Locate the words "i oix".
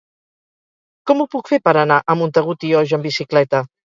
2.69-2.97